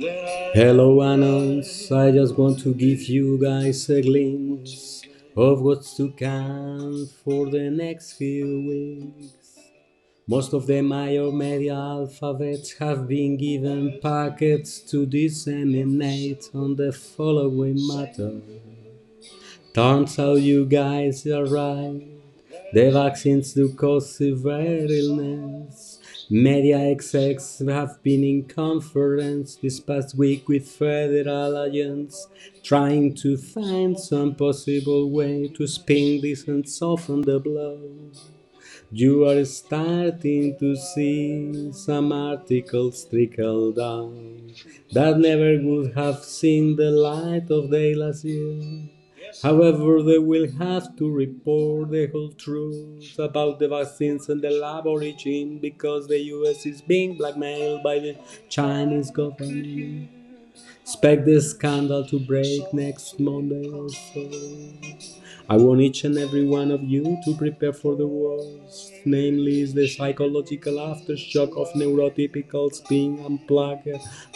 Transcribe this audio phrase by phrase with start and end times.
[0.00, 1.90] Hello, Anons.
[1.90, 5.02] I just want to give you guys a glimpse
[5.36, 9.58] of what's to come for the next few weeks.
[10.28, 17.78] Most of the major media alphabets have been given packets to disseminate on the following
[17.88, 18.40] matter.
[19.74, 22.06] Turns out you guys are right.
[22.72, 25.97] The vaccines do cause severe illness.
[26.30, 32.28] Media execs have been in conference this past week with federal agents,
[32.62, 37.80] trying to find some possible way to spin this and soften the blow.
[38.90, 44.52] You are starting to see some articles trickle down
[44.92, 48.97] that never would have seen the light of day last year.
[49.42, 54.86] However, they will have to report the whole truth about the vaccines and the lab
[54.86, 58.16] origin because the US is being blackmailed by the
[58.48, 60.10] Chinese government.
[60.82, 64.30] Expect the scandal to break next Monday or so.
[65.48, 69.86] I want each and every one of you to prepare for the worst, namely the
[69.88, 73.88] psychological aftershock of neurotypicals being unplugged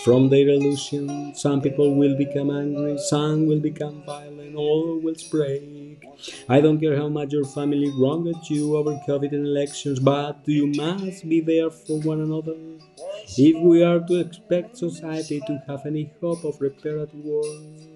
[0.04, 1.34] from their illusion.
[1.34, 6.02] Some people will become angry, some will become violent, all will break.
[6.48, 10.66] I don't care how much your family wronged you over COVID and elections, but you
[10.68, 12.56] must be there for one another.
[13.36, 17.88] If we are to expect society to have any hope of repair at worst.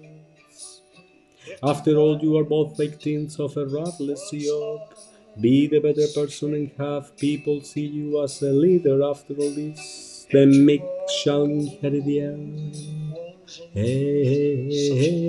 [1.61, 4.79] After all, you are both victims of a ruthless job.
[5.39, 10.25] Be the better person and have people see you as a leader after all this.
[10.31, 10.81] The meek
[11.21, 12.77] shall inherit the earth.
[13.73, 15.26] Hey, hey, hey.